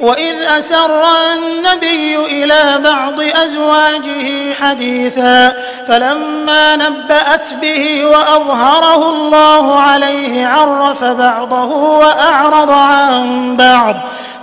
وإذ 0.00 0.42
أسر 0.58 1.04
النبي 1.34 2.16
إلى 2.16 2.78
بعض 2.78 3.20
أزواجه 3.20 4.54
حديثا 4.54 5.52
فلما 5.88 6.76
نبأت 6.76 7.54
به 7.54 8.04
وأظهره 8.04 9.10
الله 9.10 9.80
عليه 9.80 10.46
عرف 10.46 11.04
بعضه 11.04 11.74
وأعرض 11.74 12.70
عن 12.70 13.56
بعض 13.56 13.94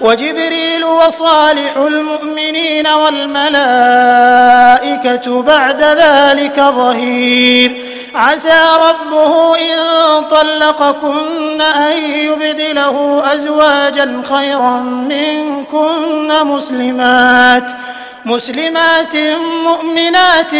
وجبريل 0.00 0.84
وصالح 0.84 1.76
المؤمنين 1.76 2.86
والملائكة 2.86 3.52
بعد 5.42 5.82
ذلك 5.82 6.60
ظهير. 6.60 7.84
عسى 8.14 8.62
ربه 8.88 9.56
إن 9.56 9.78
طلقكن 10.30 11.60
أن 11.60 11.96
يبدله 12.10 13.22
أزواجا 13.34 14.22
خيرا 14.30 14.78
منكن 15.08 16.32
مسلمات. 16.44 17.70
مسلمات 18.24 19.16
مؤمنات 19.64 20.54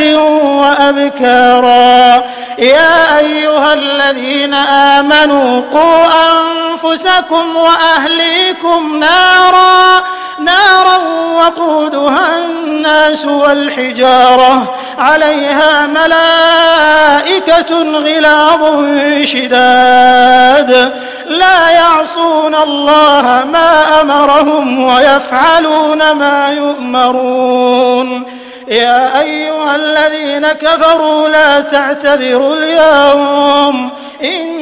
وأبكارا. 0.61 2.25
يا 2.59 3.19
أيها 3.19 3.75
الذين 3.75 4.55
آمنوا 4.55 5.63
قوا 5.73 6.07
أنفسكم 6.33 7.57
وأهليكم 7.57 8.97
نارا 8.97 10.03
نارا 10.39 10.97
وقودها 11.39 12.30
الناس 13.11 13.27
والحجارة 13.27 14.75
عليها 14.99 15.87
ملائكة 15.87 17.75
غلاظ 17.99 18.85
شداد. 19.25 20.93
لا 21.27 21.71
يعصون 21.71 22.55
الله 22.55 23.45
ما 23.53 24.01
أمرهم 24.01 24.85
ويفعلون 24.85 26.11
ما 26.13 26.51
يؤمرون. 26.51 28.27
يا 28.69 29.21
أيها 29.21 29.77
الذين 29.77 30.47
كفروا 30.49 31.29
لا 31.29 31.61
تعتذروا 31.61 32.55
اليوم 32.55 33.91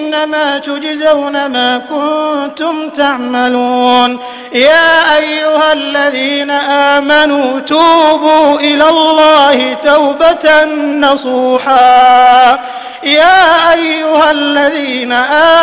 إنما 0.09 0.59
تجزون 0.59 1.47
ما 1.47 1.79
كنتم 1.79 2.89
تعملون. 2.91 4.19
يا 4.52 5.17
أيها 5.17 5.73
الذين 5.73 6.51
آمنوا 6.95 7.61
توبوا 7.61 8.61
إلى 8.61 8.89
الله 8.89 9.77
توبة 9.85 10.64
نصوحا. 11.01 12.58
يا 13.02 13.73
أيها 13.73 14.30
الذين 14.30 15.13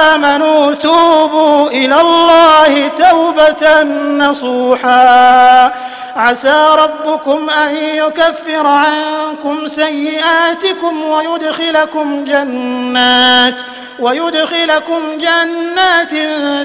آمنوا 0.10 0.74
توبوا 0.74 1.70
إلى 1.70 2.02
الله 2.02 2.55
توبة 2.90 3.84
نصوحا. 4.28 5.72
عسى 6.16 6.66
ربكم 6.78 7.50
أن 7.50 7.76
يكفر 7.76 8.68
عنكم 8.68 9.68
سيئاتكم 9.68 11.04
ويدخلكم 11.04 12.26
جنات 12.26 13.56
ويدخلكم 14.00 15.02
جنات 15.18 16.10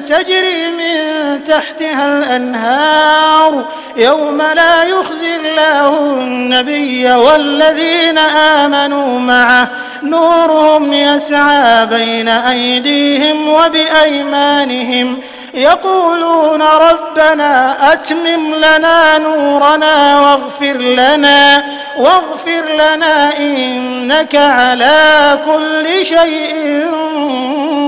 تجري 0.09 0.70
من 0.70 1.44
تحتها 1.44 2.06
الأنهار. 2.06 3.64
يوم 3.97 4.42
لا 4.42 4.84
يخزي 4.84 5.36
الله 5.36 5.88
النبي 5.98 7.12
والذين 7.12 8.19
آمنوا 8.19 9.19
معه. 9.19 9.69
نورهم 10.03 10.92
يسعى 10.92 11.86
بين 11.86 12.28
أيديهم 12.28 13.48
وبأيمانهم. 13.48 15.19
يقولون 15.54 16.62
ربنا 16.62 17.76
أتمم 17.92 18.54
لنا 18.54 19.18
نورنا 19.18 20.20
واغفر 20.20 20.76
لنا 20.76 21.64
واغفر 21.98 22.64
لنا 22.74 23.38
إنك 23.38 24.36
على 24.36 25.38
كل 25.46 26.06
شيء 26.06 26.86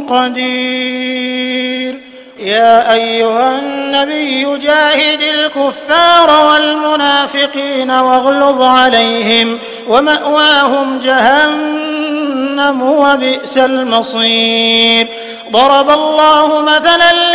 قدير. 0.09 2.01
يا 2.39 2.93
أيها 2.93 3.59
النبي 3.59 4.59
جاهد 4.59 5.23
الكفار 5.23 6.47
والمنافقين 6.47 7.91
واغلظ 7.91 8.63
عليهم 8.63 9.59
ومأواهم 9.89 10.99
جهنم 10.99 12.83
وبئس 12.83 13.59
المصير. 13.59 15.09
ضرب 15.53 15.91
الله 15.91 16.61
مثلا 16.61 17.32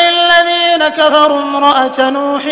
كفروا 0.88 1.42
امرأة 1.42 2.09
نوح 2.09 2.46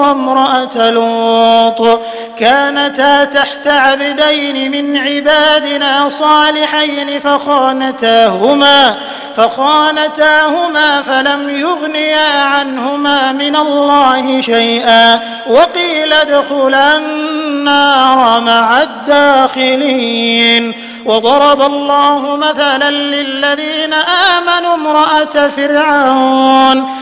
وامرأة 0.00 0.90
لوط. 0.90 2.00
كانتا 2.38 3.24
تحت 3.24 3.66
عبدين 3.66 4.70
من 4.70 4.96
عبادنا 4.96 6.08
صالحين 6.08 7.20
فخانتاهما 7.20 8.94
فخانتاهما 9.36 11.02
فلم 11.02 11.48
يغنيا 11.48 12.42
عنهما 12.42 13.32
من 13.32 13.56
الله 13.56 14.40
شيئا. 14.40 15.20
وقيل 15.50 16.12
ادخلا 16.12 16.96
النار 16.96 18.40
مع 18.40 18.82
الداخلين. 18.82 20.74
وضرب 21.04 21.62
الله 21.62 22.36
مثلا 22.36 22.90
للذين 22.90 23.94
آمنوا 23.94 24.74
امرأة 24.74 25.48
فرعون. 25.56 26.97